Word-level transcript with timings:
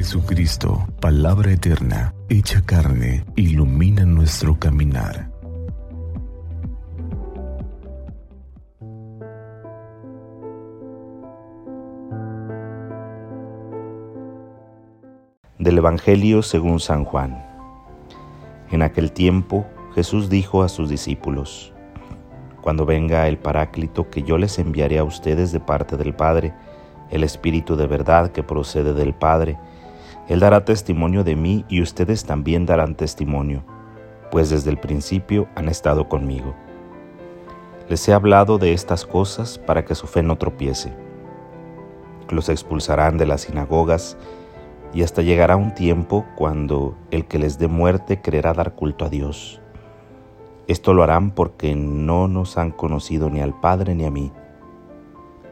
Jesucristo, 0.00 0.88
palabra 0.98 1.52
eterna, 1.52 2.14
hecha 2.30 2.62
carne, 2.62 3.22
ilumina 3.36 4.06
nuestro 4.06 4.58
caminar. 4.58 5.30
Del 15.58 15.76
Evangelio 15.76 16.40
según 16.40 16.80
San 16.80 17.04
Juan. 17.04 17.44
En 18.70 18.80
aquel 18.80 19.12
tiempo 19.12 19.66
Jesús 19.94 20.30
dijo 20.30 20.62
a 20.62 20.70
sus 20.70 20.88
discípulos, 20.88 21.74
Cuando 22.62 22.86
venga 22.86 23.28
el 23.28 23.36
Paráclito 23.36 24.08
que 24.08 24.22
yo 24.22 24.38
les 24.38 24.58
enviaré 24.58 24.98
a 24.98 25.04
ustedes 25.04 25.52
de 25.52 25.60
parte 25.60 25.98
del 25.98 26.14
Padre, 26.14 26.54
el 27.10 27.22
Espíritu 27.22 27.76
de 27.76 27.86
verdad 27.86 28.32
que 28.32 28.42
procede 28.42 28.94
del 28.94 29.12
Padre, 29.12 29.58
él 30.30 30.38
dará 30.38 30.64
testimonio 30.64 31.24
de 31.24 31.34
mí 31.34 31.64
y 31.68 31.82
ustedes 31.82 32.24
también 32.24 32.64
darán 32.64 32.94
testimonio, 32.94 33.64
pues 34.30 34.48
desde 34.48 34.70
el 34.70 34.78
principio 34.78 35.48
han 35.56 35.68
estado 35.68 36.08
conmigo. 36.08 36.54
Les 37.88 38.08
he 38.08 38.12
hablado 38.12 38.56
de 38.56 38.72
estas 38.72 39.04
cosas 39.04 39.58
para 39.58 39.84
que 39.84 39.96
su 39.96 40.06
fe 40.06 40.22
no 40.22 40.38
tropiece. 40.38 40.92
Los 42.28 42.48
expulsarán 42.48 43.18
de 43.18 43.26
las 43.26 43.40
sinagogas 43.40 44.16
y 44.94 45.02
hasta 45.02 45.22
llegará 45.22 45.56
un 45.56 45.74
tiempo 45.74 46.24
cuando 46.36 46.96
el 47.10 47.24
que 47.24 47.40
les 47.40 47.58
dé 47.58 47.66
muerte 47.66 48.20
creerá 48.20 48.52
dar 48.52 48.76
culto 48.76 49.06
a 49.06 49.08
Dios. 49.08 49.60
Esto 50.68 50.94
lo 50.94 51.02
harán 51.02 51.32
porque 51.32 51.74
no 51.74 52.28
nos 52.28 52.56
han 52.56 52.70
conocido 52.70 53.30
ni 53.30 53.40
al 53.40 53.58
Padre 53.58 53.96
ni 53.96 54.04
a 54.04 54.12
mí. 54.12 54.30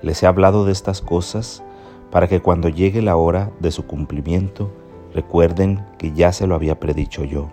Les 0.02 0.22
he 0.22 0.28
hablado 0.28 0.64
de 0.64 0.70
estas 0.70 1.02
cosas 1.02 1.64
para 2.10 2.28
que 2.28 2.40
cuando 2.40 2.68
llegue 2.68 3.02
la 3.02 3.16
hora 3.16 3.50
de 3.60 3.70
su 3.70 3.86
cumplimiento 3.86 4.70
recuerden 5.14 5.84
que 5.98 6.12
ya 6.12 6.32
se 6.32 6.46
lo 6.46 6.54
había 6.54 6.78
predicho 6.78 7.24
yo. 7.24 7.48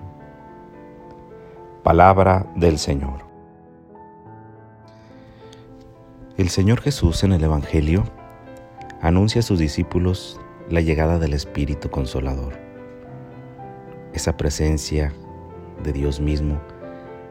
Palabra 1.83 2.51
del 2.55 2.77
Señor. 2.77 3.25
El 6.37 6.49
Señor 6.49 6.81
Jesús 6.81 7.23
en 7.23 7.31
el 7.31 7.43
Evangelio 7.43 8.03
anuncia 9.01 9.39
a 9.39 9.43
sus 9.43 9.59
discípulos 9.59 10.39
la 10.69 10.81
llegada 10.81 11.19
del 11.19 11.33
Espíritu 11.33 11.89
Consolador, 11.89 12.53
esa 14.13 14.35
presencia 14.35 15.13
de 15.83 15.93
Dios 15.93 16.19
mismo 16.19 16.59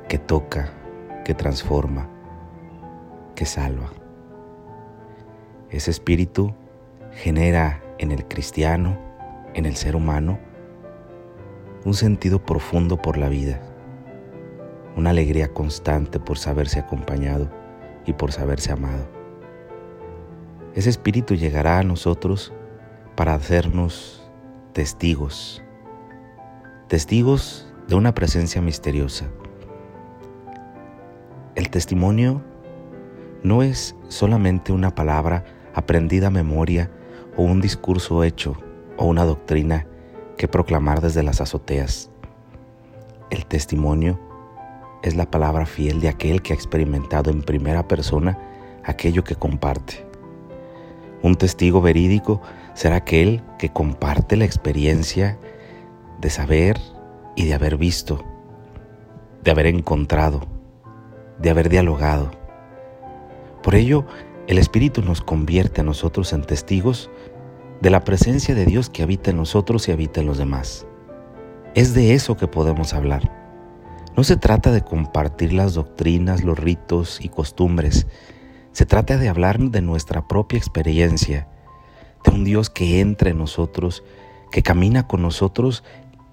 que 0.09 0.19
toca, 0.19 0.73
que 1.25 1.35
transforma, 1.35 2.09
que 3.35 3.45
salva. 3.45 3.91
Ese 5.71 5.91
Espíritu 5.91 6.55
genera 7.17 7.83
en 7.99 8.13
el 8.13 8.27
cristiano, 8.27 8.99
en 9.55 9.67
el 9.67 9.77
ser 9.77 9.97
humano, 9.97 10.39
un 11.85 11.95
sentido 11.95 12.45
profundo 12.45 13.01
por 13.01 13.17
la 13.17 13.29
vida, 13.29 13.61
una 14.97 15.11
alegría 15.11 15.49
constante 15.49 16.19
por 16.19 16.39
saberse 16.39 16.79
acompañado 16.79 17.51
y 18.07 18.13
por 18.15 18.33
saberse 18.33 18.73
amado. 18.73 19.09
Ese 20.75 20.91
espíritu 20.91 21.35
llegará 21.35 21.79
a 21.79 21.85
nosotros 21.85 22.53
para 23.15 23.35
hacernos 23.35 24.29
testigos, 24.73 25.63
testigos 26.89 27.73
de 27.87 27.95
una 27.95 28.15
presencia 28.15 28.61
misteriosa. 28.61 29.27
El 31.55 31.71
testimonio 31.71 32.43
no 33.45 33.63
es 33.63 33.95
solamente 34.09 34.73
una 34.73 34.95
palabra 34.95 35.45
aprendida 35.75 36.27
a 36.29 36.31
memoria 36.31 36.91
o 37.37 37.43
un 37.43 37.61
discurso 37.61 38.25
hecho 38.25 38.57
o 38.97 39.07
una 39.07 39.25
doctrina 39.25 39.87
que 40.37 40.49
proclamar 40.49 41.01
desde 41.01 41.23
las 41.23 41.41
azoteas. 41.41 42.11
El 43.31 43.47
testimonio 43.47 44.19
es 45.03 45.17
la 45.17 45.31
palabra 45.31 45.67
fiel 45.67 46.01
de 46.01 46.09
aquel 46.09 46.43
que 46.43 46.53
ha 46.53 46.57
experimentado 46.57 47.31
en 47.31 47.43
primera 47.43 47.87
persona 47.89 48.39
aquello 48.85 49.25
que 49.25 49.37
comparte. 49.37 50.07
Un 51.23 51.37
testigo 51.37 51.81
verídico 51.81 52.41
será 52.75 52.97
aquel 52.97 53.43
que 53.59 53.71
comparte 53.71 54.37
la 54.37 54.45
experiencia 54.45 55.39
de 56.21 56.31
saber 56.31 56.79
y 57.37 57.47
de 57.47 57.55
haber 57.55 57.77
visto, 57.77 58.23
de 59.43 59.51
haber 59.51 59.67
encontrado, 59.67 60.43
de 61.39 61.51
haber 61.51 61.69
dialogado. 61.69 62.31
Por 63.63 63.75
ello, 63.75 64.05
el 64.47 64.59
Espíritu 64.59 65.03
nos 65.03 65.23
convierte 65.23 65.81
a 65.81 65.85
nosotros 65.85 66.33
en 66.33 66.43
testigos 66.43 67.11
de 67.81 67.91
la 67.91 68.05
presencia 68.05 68.55
de 68.55 68.67
Dios 68.67 68.91
que 68.91 69.03
habita 69.03 69.31
en 69.31 69.39
nosotros 69.39 69.89
y 69.89 69.93
habita 69.93 70.21
en 70.21 70.27
los 70.27 70.39
demás. 70.39 70.87
Es 71.75 71.95
de 71.95 72.15
eso 72.15 72.37
que 72.37 72.47
podemos 72.47 72.93
hablar. 72.93 73.31
No 74.17 74.23
se 74.23 74.37
trata 74.37 74.71
de 74.71 74.83
compartir 74.83 75.53
las 75.53 75.75
doctrinas, 75.75 76.45
los 76.45 76.59
ritos 76.59 77.19
y 77.25 77.31
costumbres. 77.31 78.07
Se 78.73 78.87
trata 78.87 79.17
de 79.17 79.29
hablar 79.29 79.59
de 79.59 79.83
nuestra 79.83 80.29
propia 80.29 80.59
experiencia, 80.59 81.49
de 82.25 82.31
un 82.31 82.45
Dios 82.45 82.71
que 82.71 83.01
entra 83.01 83.31
en 83.31 83.39
nosotros, 83.39 84.05
que 84.53 84.63
camina 84.63 85.07
con 85.09 85.23
nosotros, 85.23 85.83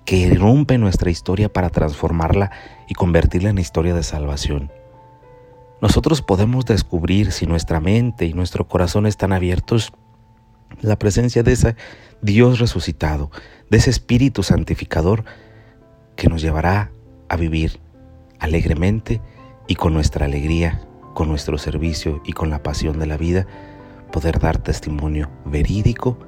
que 0.06 0.18
irrumpe 0.18 0.78
nuestra 0.78 1.10
historia 1.10 1.52
para 1.52 1.70
transformarla 1.70 2.52
y 2.88 2.94
convertirla 2.94 3.50
en 3.50 3.58
historia 3.58 3.94
de 3.96 4.04
salvación. 4.04 4.72
Nosotros 5.82 6.22
podemos 6.22 6.66
descubrir 6.66 7.32
si 7.32 7.48
nuestra 7.48 7.80
mente 7.80 8.26
y 8.28 8.34
nuestro 8.34 8.68
corazón 8.68 9.08
están 9.08 9.34
abiertos 9.34 9.92
la 10.80 10.98
presencia 10.98 11.42
de 11.42 11.54
ese 11.54 11.76
Dios 12.22 12.60
resucitado, 12.60 13.32
de 13.72 13.80
ese 13.80 13.90
Espíritu 13.90 14.44
santificador 14.44 15.26
que 16.16 16.30
nos 16.30 16.42
llevará 16.42 16.92
a 17.30 17.36
vivir 17.36 17.80
alegremente 18.40 19.22
y 19.68 19.76
con 19.76 19.94
nuestra 19.94 20.28
alegría, 20.28 20.82
con 21.16 21.28
nuestro 21.30 21.58
servicio 21.58 22.22
y 22.26 22.34
con 22.34 22.52
la 22.52 22.62
pasión 22.62 23.00
de 23.00 23.08
la 23.08 23.18
vida, 23.18 23.48
poder 24.12 24.40
dar 24.40 24.60
testimonio 24.60 25.32
verídico 25.46 26.20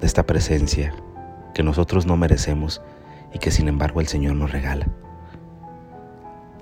de 0.00 0.06
esta 0.06 0.26
presencia 0.26 0.94
que 1.54 1.64
nosotros 1.64 2.06
no 2.06 2.16
merecemos 2.16 2.80
y 3.34 3.40
que 3.40 3.50
sin 3.50 3.66
embargo 3.66 4.00
el 4.00 4.06
Señor 4.06 4.36
nos 4.36 4.52
regala. 4.52 4.86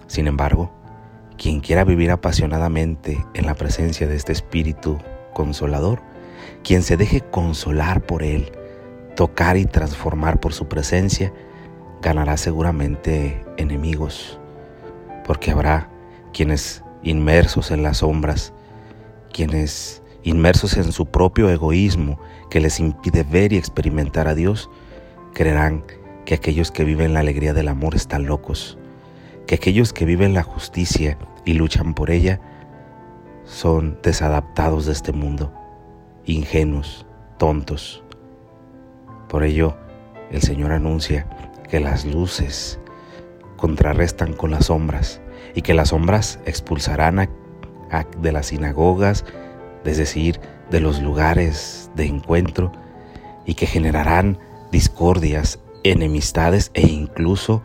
Sin 0.06 0.26
embargo, 0.26 0.79
quien 1.40 1.60
quiera 1.60 1.84
vivir 1.84 2.10
apasionadamente 2.10 3.24
en 3.32 3.46
la 3.46 3.54
presencia 3.54 4.06
de 4.06 4.14
este 4.14 4.30
Espíritu 4.30 4.98
consolador, 5.32 6.02
quien 6.62 6.82
se 6.82 6.98
deje 6.98 7.22
consolar 7.22 8.02
por 8.02 8.22
Él, 8.22 8.52
tocar 9.16 9.56
y 9.56 9.64
transformar 9.64 10.38
por 10.38 10.52
su 10.52 10.68
presencia, 10.68 11.32
ganará 12.02 12.36
seguramente 12.36 13.42
enemigos, 13.56 14.38
porque 15.24 15.50
habrá 15.50 15.88
quienes 16.34 16.84
inmersos 17.02 17.70
en 17.70 17.82
las 17.82 17.98
sombras, 17.98 18.52
quienes 19.32 20.02
inmersos 20.22 20.76
en 20.76 20.92
su 20.92 21.06
propio 21.06 21.48
egoísmo 21.48 22.20
que 22.50 22.60
les 22.60 22.78
impide 22.80 23.22
ver 23.22 23.54
y 23.54 23.56
experimentar 23.56 24.28
a 24.28 24.34
Dios, 24.34 24.68
creerán 25.32 25.84
que 26.26 26.34
aquellos 26.34 26.70
que 26.70 26.84
viven 26.84 27.14
la 27.14 27.20
alegría 27.20 27.54
del 27.54 27.68
amor 27.68 27.94
están 27.94 28.26
locos, 28.26 28.76
que 29.46 29.56
aquellos 29.56 29.92
que 29.92 30.04
viven 30.04 30.34
la 30.34 30.42
justicia 30.42 31.18
y 31.44 31.54
luchan 31.54 31.94
por 31.94 32.10
ella 32.10 32.40
son 33.44 33.98
desadaptados 34.02 34.86
de 34.86 34.92
este 34.92 35.12
mundo, 35.12 35.52
ingenuos, 36.24 37.06
tontos. 37.38 38.02
Por 39.28 39.42
ello, 39.42 39.76
el 40.30 40.42
Señor 40.42 40.72
anuncia 40.72 41.26
que 41.68 41.80
las 41.80 42.04
luces 42.04 42.78
contrarrestan 43.56 44.32
con 44.32 44.50
las 44.50 44.66
sombras 44.66 45.20
y 45.54 45.62
que 45.62 45.74
las 45.74 45.88
sombras 45.88 46.38
expulsarán 46.46 47.28
de 48.18 48.32
las 48.32 48.46
sinagogas, 48.46 49.24
es 49.84 49.98
decir, 49.98 50.40
de 50.70 50.80
los 50.80 51.02
lugares 51.02 51.90
de 51.96 52.06
encuentro, 52.06 52.70
y 53.46 53.54
que 53.54 53.66
generarán 53.66 54.38
discordias, 54.70 55.58
enemistades 55.82 56.70
e 56.74 56.86
incluso 56.86 57.62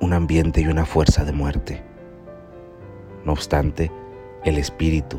un 0.00 0.12
ambiente 0.12 0.60
y 0.60 0.66
una 0.66 0.86
fuerza 0.86 1.24
de 1.24 1.32
muerte. 1.32 1.82
No 3.24 3.32
obstante, 3.32 3.92
el 4.44 4.56
Espíritu, 4.56 5.18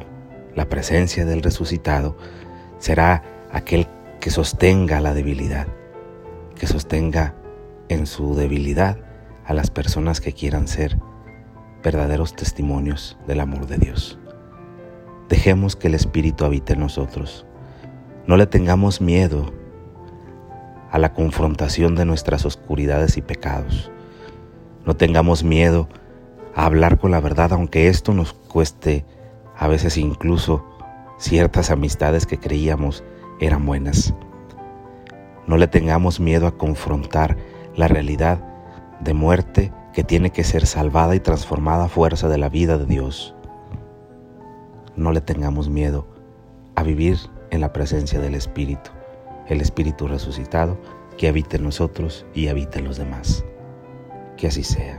la 0.56 0.68
presencia 0.68 1.26
del 1.26 1.44
resucitado, 1.44 2.18
será 2.80 3.24
aquel 3.52 3.88
que 4.20 4.32
sostenga 4.32 5.00
la 5.02 5.14
debilidad, 5.14 5.68
que 6.56 6.68
sostenga 6.68 7.36
en 7.90 8.08
su 8.08 8.36
debilidad 8.36 8.98
a 9.46 9.54
las 9.54 9.70
personas 9.70 10.22
que 10.22 10.34
quieran 10.34 10.68
ser 10.68 10.98
verdaderos 11.84 12.36
testimonios 12.36 13.18
del 13.28 13.40
amor 13.40 13.68
de 13.68 13.78
Dios. 13.78 14.20
Dejemos 15.30 15.76
que 15.76 15.88
el 15.88 15.96
Espíritu 15.96 16.46
habite 16.46 16.74
en 16.74 16.80
nosotros. 16.80 17.46
No 18.28 18.38
le 18.38 18.48
tengamos 18.48 19.02
miedo 19.02 19.54
a 20.92 21.00
la 21.00 21.14
confrontación 21.14 21.96
de 21.96 22.06
nuestras 22.06 22.46
oscuridades 22.46 23.18
y 23.18 23.22
pecados. 23.22 23.91
No 24.86 24.96
tengamos 24.96 25.44
miedo 25.44 25.88
a 26.56 26.66
hablar 26.66 26.98
con 26.98 27.12
la 27.12 27.20
verdad, 27.20 27.54
aunque 27.54 27.88
esto 27.88 28.14
nos 28.14 28.34
cueste 28.34 29.06
a 29.58 29.68
veces 29.68 29.98
incluso 29.98 30.66
ciertas 31.18 31.70
amistades 31.70 32.26
que 32.26 32.40
creíamos 32.40 33.04
eran 33.40 33.66
buenas. 33.66 34.14
No 35.46 35.58
le 35.58 35.68
tengamos 35.68 36.20
miedo 36.20 36.48
a 36.48 36.58
confrontar 36.58 37.38
la 37.76 37.88
realidad 37.88 38.44
de 39.00 39.14
muerte 39.14 39.72
que 39.94 40.04
tiene 40.04 40.32
que 40.32 40.44
ser 40.44 40.66
salvada 40.66 41.16
y 41.16 41.20
transformada 41.20 41.86
a 41.86 41.90
fuerza 41.90 42.28
de 42.28 42.38
la 42.38 42.50
vida 42.50 42.78
de 42.78 42.86
Dios. 42.86 43.36
No 44.96 45.12
le 45.12 45.22
tengamos 45.22 45.70
miedo 45.70 46.08
a 46.76 46.84
vivir 46.84 47.18
en 47.52 47.62
la 47.62 47.74
presencia 47.74 48.20
del 48.20 48.34
Espíritu, 48.34 48.92
el 49.48 49.62
Espíritu 49.62 50.08
resucitado 50.08 50.78
que 51.18 51.28
habita 51.28 51.58
en 51.58 51.64
nosotros 51.64 52.26
y 52.34 52.48
habita 52.48 52.80
en 52.80 52.86
los 52.86 52.98
demás. 52.98 53.44
Que 54.42 54.48
así 54.48 54.64
sea. 54.64 54.98